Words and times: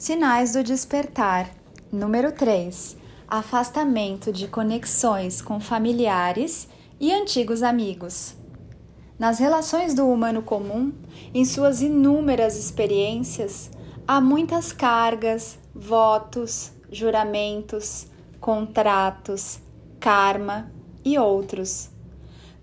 Sinais 0.00 0.54
do 0.54 0.64
despertar. 0.64 1.50
Número 1.92 2.32
3. 2.32 2.96
Afastamento 3.28 4.32
de 4.32 4.48
conexões 4.48 5.42
com 5.42 5.60
familiares 5.60 6.66
e 6.98 7.12
antigos 7.12 7.62
amigos. 7.62 8.34
Nas 9.18 9.38
relações 9.38 9.92
do 9.92 10.08
humano 10.08 10.40
comum, 10.40 10.90
em 11.34 11.44
suas 11.44 11.82
inúmeras 11.82 12.56
experiências, 12.56 13.70
há 14.08 14.22
muitas 14.22 14.72
cargas, 14.72 15.58
votos, 15.74 16.72
juramentos, 16.90 18.06
contratos, 18.40 19.60
karma 20.00 20.72
e 21.04 21.18
outros. 21.18 21.90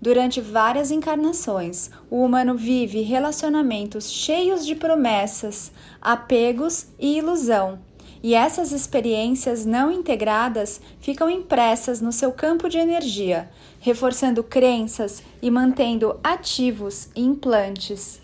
Durante 0.00 0.40
várias 0.40 0.92
encarnações, 0.92 1.90
o 2.08 2.22
humano 2.24 2.54
vive 2.54 3.00
relacionamentos 3.02 4.08
cheios 4.12 4.64
de 4.64 4.76
promessas, 4.76 5.72
apegos 6.00 6.86
e 7.00 7.18
ilusão, 7.18 7.80
e 8.22 8.32
essas 8.32 8.70
experiências 8.70 9.66
não 9.66 9.90
integradas 9.90 10.80
ficam 11.00 11.28
impressas 11.28 12.00
no 12.00 12.12
seu 12.12 12.30
campo 12.30 12.68
de 12.68 12.78
energia, 12.78 13.50
reforçando 13.80 14.44
crenças 14.44 15.20
e 15.42 15.50
mantendo 15.50 16.18
ativos 16.22 17.08
implantes. 17.16 18.20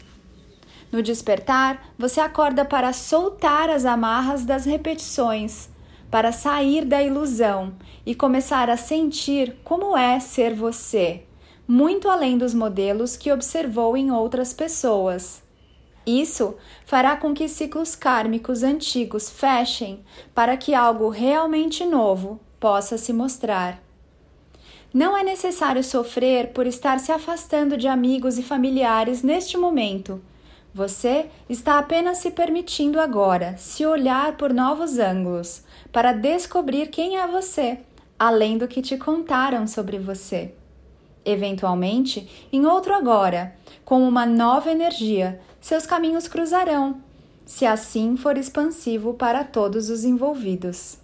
No 0.92 1.02
despertar, 1.02 1.88
você 1.98 2.20
acorda 2.20 2.64
para 2.64 2.92
soltar 2.92 3.68
as 3.68 3.84
amarras 3.84 4.44
das 4.44 4.64
repetições, 4.64 5.68
para 6.08 6.30
sair 6.30 6.84
da 6.84 7.02
ilusão 7.02 7.74
e 8.06 8.14
começar 8.14 8.70
a 8.70 8.76
sentir 8.76 9.56
como 9.64 9.96
é 9.96 10.20
ser 10.20 10.54
você 10.54 11.24
muito 11.66 12.10
além 12.10 12.36
dos 12.36 12.52
modelos 12.52 13.16
que 13.16 13.32
observou 13.32 13.96
em 13.96 14.10
outras 14.10 14.52
pessoas. 14.52 15.42
Isso 16.06 16.56
fará 16.84 17.16
com 17.16 17.32
que 17.32 17.48
ciclos 17.48 17.96
kármicos 17.96 18.62
antigos 18.62 19.30
fechem 19.30 20.04
para 20.34 20.56
que 20.56 20.74
algo 20.74 21.08
realmente 21.08 21.84
novo 21.86 22.38
possa 22.60 22.98
se 22.98 23.12
mostrar. 23.12 23.82
Não 24.92 25.16
é 25.16 25.24
necessário 25.24 25.82
sofrer 25.82 26.52
por 26.52 26.66
estar 26.66 27.00
se 27.00 27.10
afastando 27.10 27.76
de 27.76 27.88
amigos 27.88 28.38
e 28.38 28.42
familiares 28.42 29.22
neste 29.22 29.56
momento. 29.56 30.20
Você 30.74 31.26
está 31.48 31.78
apenas 31.78 32.18
se 32.18 32.30
permitindo 32.30 33.00
agora 33.00 33.56
se 33.56 33.86
olhar 33.86 34.36
por 34.36 34.52
novos 34.52 34.98
ângulos 34.98 35.62
para 35.90 36.12
descobrir 36.12 36.88
quem 36.88 37.16
é 37.16 37.26
você, 37.26 37.78
além 38.18 38.58
do 38.58 38.68
que 38.68 38.82
te 38.82 38.96
contaram 38.96 39.66
sobre 39.66 39.98
você 39.98 40.52
eventualmente, 41.24 42.48
em 42.52 42.66
outro 42.66 42.94
agora, 42.94 43.56
com 43.84 44.06
uma 44.06 44.26
nova 44.26 44.70
energia, 44.70 45.40
seus 45.60 45.86
caminhos 45.86 46.28
cruzarão, 46.28 47.00
se 47.44 47.66
assim 47.66 48.16
for 48.16 48.36
expansivo 48.36 49.14
para 49.14 49.44
todos 49.44 49.90
os 49.90 50.04
envolvidos. 50.04 50.98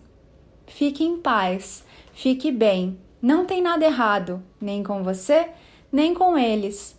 Fique 0.67 1.05
em 1.05 1.19
paz, 1.19 1.85
fique 2.13 2.51
bem, 2.51 2.99
não 3.21 3.45
tem 3.45 3.61
nada 3.61 3.85
errado, 3.85 4.43
nem 4.61 4.83
com 4.83 5.03
você, 5.03 5.49
nem 5.93 6.15
com 6.15 6.39
eles. 6.39 6.97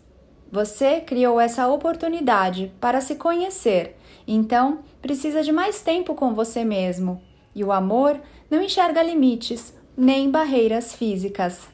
Você 0.52 1.00
criou 1.00 1.40
essa 1.40 1.68
oportunidade 1.68 2.72
para 2.80 3.00
se 3.00 3.16
conhecer, 3.16 3.96
então 4.28 4.80
precisa 5.02 5.42
de 5.42 5.52
mais 5.52 5.82
tempo 5.82 6.14
com 6.14 6.34
você 6.34 6.64
mesmo. 6.64 7.22
E 7.56 7.64
o 7.64 7.72
amor 7.72 8.20
não 8.50 8.62
enxerga 8.62 9.02
limites, 9.02 9.74
nem 9.96 10.30
barreiras 10.30 10.94
físicas. 10.94 11.71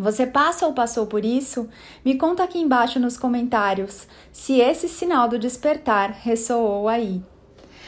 Você 0.00 0.26
passa 0.26 0.66
ou 0.66 0.72
passou 0.72 1.06
por 1.06 1.26
isso? 1.26 1.68
Me 2.02 2.16
conta 2.16 2.42
aqui 2.42 2.58
embaixo 2.58 2.98
nos 2.98 3.18
comentários 3.18 4.08
se 4.32 4.58
esse 4.58 4.88
sinal 4.88 5.28
do 5.28 5.38
despertar 5.38 6.10
ressoou 6.22 6.88
aí. 6.88 7.22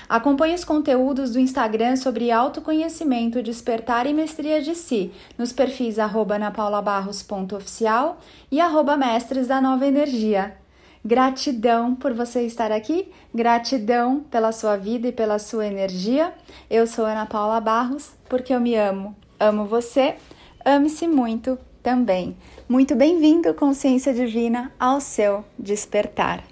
Acompanhe 0.07 0.55
os 0.55 0.63
conteúdos 0.63 1.31
do 1.31 1.41
Instagram 1.41 1.97
sobre 1.97 2.31
autoconhecimento, 2.31 3.43
despertar 3.43 4.07
e 4.07 4.13
mestria 4.13 4.61
de 4.61 4.75
si 4.75 5.11
nos 5.39 5.55
perfis 5.55 5.99
arroba 5.99 6.39
napaulabarros.oficial 6.39 8.19
e 8.51 8.61
arroba 8.61 8.95
mestres 8.95 9.47
da 9.47 9.59
nova 9.59 9.87
energia. 9.87 10.55
Gratidão 11.03 11.95
por 11.95 12.13
você 12.13 12.43
estar 12.43 12.71
aqui, 12.71 13.11
gratidão 13.35 14.21
pela 14.31 14.53
sua 14.53 14.77
vida 14.77 15.09
e 15.09 15.13
pela 15.13 15.39
sua 15.39 15.67
energia. 15.67 16.31
Eu 16.69 16.87
sou 16.87 17.07
Ana 17.07 17.25
Paula 17.25 17.59
Barros 17.59 18.13
porque 18.29 18.53
eu 18.53 18.61
me 18.61 18.75
amo. 18.75 19.17
Amo 19.41 19.65
você, 19.65 20.17
ame-se 20.63 21.09
muito 21.09 21.59
também. 21.83 22.37
Muito 22.69 22.95
bem-vindo, 22.95 23.53
consciência 23.55 24.15
divina, 24.15 24.73
ao 24.79 25.01
seu 25.01 25.45
despertar. 25.59 26.52